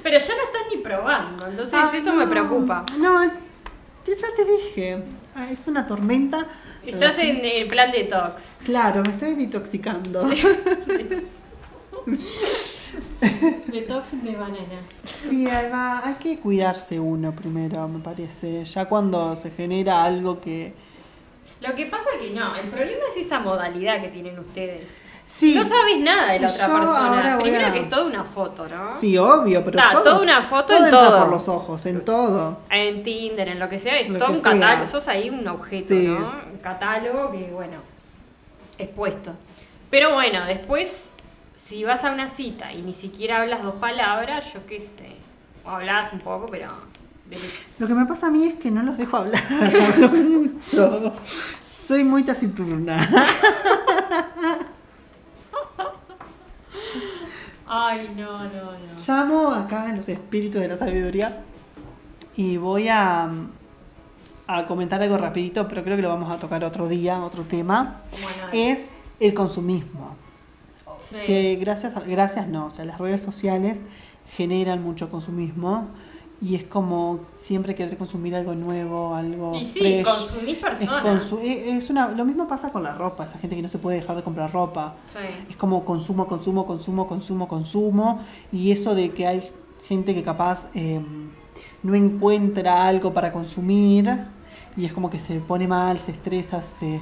[0.02, 2.85] Pero ya no estás ni probando, entonces Ah, eso me preocupa.
[2.98, 3.33] No, ya
[4.37, 5.02] te dije.
[5.35, 6.46] Ah, Es una tormenta.
[6.85, 8.42] Estás en el plan detox.
[8.64, 10.28] Claro, me estoy desintoxicando.
[13.66, 14.85] Detox de bananas.
[15.28, 18.64] Sí, además hay que cuidarse uno primero, me parece.
[18.64, 20.74] Ya cuando se genera algo que...
[21.61, 24.90] Lo que pasa que no, el problema es esa modalidad que tienen ustedes.
[25.24, 27.35] Sí, No sabes nada de la otra Yo ahora persona.
[27.37, 28.90] voy Primero a- que es toda una foto, ¿no?
[28.90, 31.18] sí, obvio, pero Está, todos- toda una foto todo en entra todo.
[31.20, 32.59] por los ojos, en todo.
[32.68, 34.52] En Tinder, en lo que sea, es Lo todo un sea.
[34.52, 34.87] catálogo.
[34.88, 36.07] Sos ahí un objeto, Sí.
[36.09, 36.33] ¿no?
[36.52, 37.76] Un catálogo que, bueno,
[38.78, 39.33] expuesto.
[39.88, 41.12] Pero bueno, después,
[41.73, 45.17] si vas a una cita y ni siquiera hablas dos palabras, yo qué sé.
[45.65, 46.69] O hablas un poco, pero.
[47.79, 51.15] Lo que me pasa a mí es que no los dejo hablar hablo mucho.
[51.67, 53.09] Soy muy taciturna.
[57.67, 59.07] Ay, no, no, no.
[59.07, 61.41] Llamo acá en los espíritus de la sabiduría
[62.37, 63.31] y voy a,
[64.47, 68.03] a comentar algo rapidito, pero creo que lo vamos a tocar otro día, otro tema.
[68.21, 68.79] Bueno, Es
[69.19, 70.22] el consumismo.
[71.03, 71.17] Sí.
[71.27, 73.81] Se- gracias, a- gracias no, o sea, las redes sociales
[74.37, 75.88] generan mucho consumismo
[76.41, 80.05] y es como siempre querer consumir algo nuevo, algo y sí, fresh.
[80.05, 83.62] consumís Es, consu- e- es una, lo mismo pasa con la ropa, esa gente que
[83.62, 84.97] no se puede dejar de comprar ropa.
[85.12, 85.19] Sí.
[85.51, 88.21] Es como consumo, consumo, consumo, consumo, consumo.
[88.51, 89.51] Y eso de que hay
[89.87, 91.01] gente que capaz eh,
[91.85, 94.11] no encuentra algo para consumir
[94.77, 97.01] y es como que se pone mal, se estresa, se...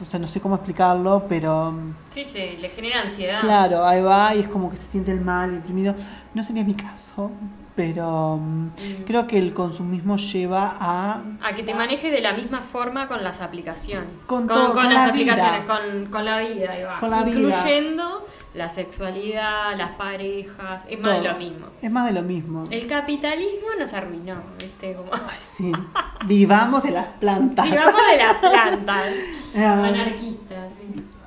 [0.00, 3.40] O sea, no sé cómo explicarlo, pero mm, Sí, sí, le genera ansiedad.
[3.40, 5.94] claro, ahí va y es como que se siente el mal, deprimido.
[6.34, 7.30] No sería mi caso,
[7.76, 9.04] pero mm, Mm.
[9.06, 11.22] creo que el consumismo lleva a...
[11.42, 14.08] A que te manejes de la misma forma con las aplicaciones.
[14.26, 15.32] Con con, todo, con con las la vida.
[15.34, 17.00] aplicaciones, con, con la vida, ahí va.
[17.00, 17.36] Con la vida.
[17.38, 21.66] Incluyendo la sexualidad, las parejas, es más de lo mismo.
[21.80, 22.64] Es más de lo mismo.
[22.70, 24.94] El capitalismo nos arruinó, ¿viste?
[24.94, 25.12] Como...
[25.12, 25.72] Ay, sí.
[26.26, 27.70] Vivamos de las plantas.
[27.70, 29.04] Vivamos de las plantas.
[29.56, 29.84] Ah.
[29.84, 30.72] Anarquistas.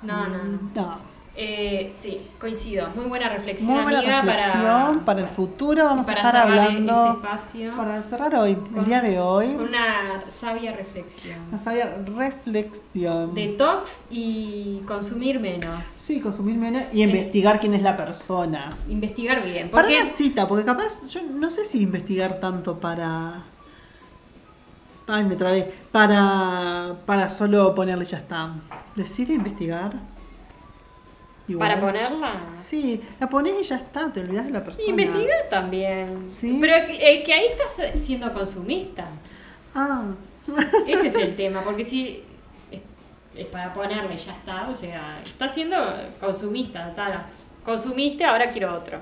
[0.01, 0.59] No, no, no.
[0.75, 1.13] No.
[1.35, 2.89] Eh, sí, coincido.
[2.95, 5.85] Muy buena reflexión, Muy buena amiga, reflexión para, el futuro.
[5.85, 9.47] Vamos a para estar cerrar hablando este espacio para cerrar hoy, el día de hoy,
[9.55, 11.39] una sabia reflexión.
[11.49, 13.33] una sabia reflexión.
[13.33, 15.83] Detox y consumir menos.
[15.97, 18.69] Sí, consumir menos y investigar quién es la persona.
[18.87, 19.71] Investigar bien.
[19.71, 23.45] Para Porque una cita, porque capaz, yo no sé si investigar tanto para.
[25.07, 25.73] Ay, me trabé.
[25.91, 28.53] Para, para solo ponerle ya está.
[28.95, 29.93] Decide investigar.
[31.45, 31.67] Igual.
[31.69, 32.33] para ponerla.
[32.55, 34.87] Sí, la pones y ya está, te olvidas de la persona.
[34.87, 36.23] Investigar también.
[36.25, 36.57] Sí.
[36.61, 39.07] Pero que, eh, que ahí estás siendo consumista.
[39.75, 40.03] Ah,
[40.87, 42.23] Ese es el tema, porque si
[43.35, 45.75] es, para ponerle ya está, o sea, estás siendo
[46.21, 47.25] consumista, tal.
[47.65, 48.99] Consumiste, ahora quiero otro.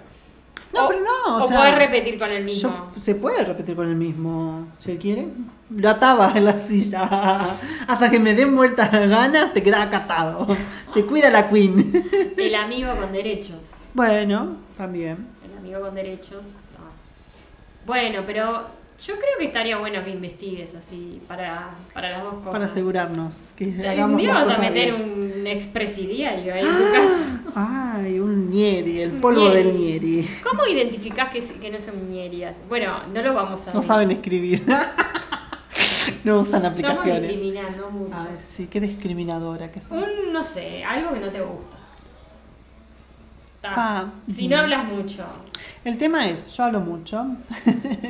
[0.74, 2.90] No, O- pero no, o O sea, podés repetir con el mismo.
[2.96, 5.28] yo- se puede repetir con el mismo, si él quiere.
[5.70, 7.58] Lo ataba en la silla.
[7.88, 10.48] Hasta que me den vueltas ganas, te queda acatado.
[10.94, 12.34] Te cuida la queen.
[12.38, 13.56] El amigo con derechos.
[13.94, 15.28] Bueno, también.
[15.50, 16.42] El amigo con derechos.
[16.44, 17.86] no.
[17.86, 18.66] Bueno, pero
[19.06, 22.52] yo creo que estaría bueno que investigues así para, para las dos cosas.
[22.52, 25.12] Para asegurarnos que hagamos ¿me las vas a meter bien.
[25.42, 27.42] un expresidiario ahí en tu casa?
[27.56, 29.64] Ay, un nieri, el polvo Nieri.
[29.64, 30.30] del nieri.
[30.48, 32.56] ¿Cómo identificás que, que no son ñerias?
[32.70, 34.64] Bueno, no lo vamos a No saben escribir.
[36.24, 37.28] no usan Estamos aplicaciones.
[37.30, 38.16] discriminando mucho.
[38.16, 39.98] Ay, sí, qué discriminadora que son.
[39.98, 41.78] Un, no sé, algo que no te gusta.
[43.62, 43.74] Ta.
[43.76, 45.24] Ah, si no hablas mucho.
[45.86, 47.26] El tema es, yo hablo mucho.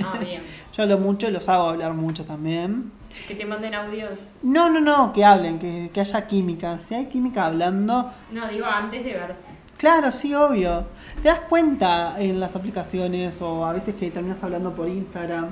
[0.03, 0.41] Ah, bien.
[0.73, 2.91] Yo hablo mucho y los hago hablar mucho también.
[3.27, 4.17] Que te manden audios.
[4.41, 6.77] No, no, no, que hablen, que, que haya química.
[6.77, 9.47] Si hay química hablando, No, digo antes de verse.
[9.77, 10.85] claro, sí, obvio.
[11.21, 15.49] Te das cuenta en las aplicaciones o a veces que terminas hablando por Instagram.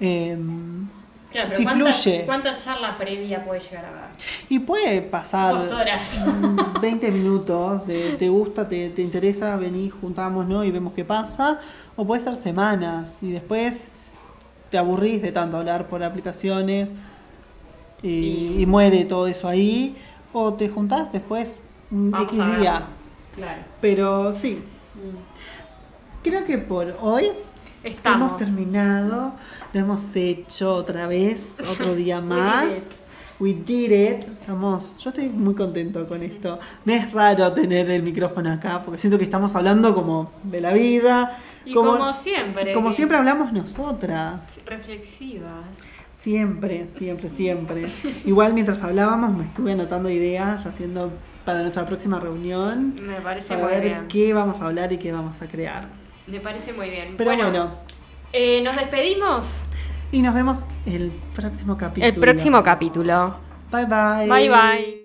[0.00, 0.86] em,
[1.30, 2.22] Claro, pero Si ¿cuánta, fluye.
[2.26, 4.00] ¿cuánta charla previa puede llegar a haber?
[4.48, 6.18] y puede pasar Dos horas.
[6.26, 10.64] mm, 20 minutos, de, te gusta, te, te interesa, vení, juntamos, ¿no?
[10.64, 11.60] Y vemos qué pasa.
[11.96, 14.16] O puede ser semanas y después
[14.70, 16.88] te aburrís de tanto hablar por aplicaciones
[18.02, 19.96] y, Y- y muere todo eso ahí.
[20.32, 21.56] O te juntás después
[21.90, 22.84] un Vamos X día.
[23.36, 23.62] Claro.
[23.80, 24.62] Pero sí,
[24.94, 26.22] Mm.
[26.24, 27.28] creo que por hoy
[27.82, 28.28] Estamos.
[28.32, 29.34] hemos terminado,
[29.72, 31.40] lo hemos hecho otra vez,
[31.70, 32.68] otro día más.
[33.38, 34.22] We did it.
[34.28, 36.58] Estamos, yo estoy muy contento con esto.
[36.84, 40.74] Me es raro tener el micrófono acá porque siento que estamos hablando como de la
[40.74, 41.38] vida.
[41.64, 42.74] Y como, siempre.
[42.74, 44.60] como siempre hablamos nosotras.
[44.66, 45.64] Reflexivas.
[46.18, 47.86] Siempre, siempre, siempre.
[48.26, 51.10] Igual mientras hablábamos me estuve anotando ideas, haciendo
[51.46, 52.94] para nuestra próxima reunión.
[53.00, 54.08] Me parece Para muy ver bien.
[54.08, 55.88] qué vamos a hablar y qué vamos a crear.
[56.30, 57.14] Me parece muy bien.
[57.16, 57.70] Pero bueno,
[58.32, 59.64] eh, nos despedimos.
[60.12, 62.06] y nos vemos el próximo capítulo.
[62.06, 63.34] El próximo capítulo.
[63.70, 64.28] Bye bye.
[64.28, 64.99] Bye bye.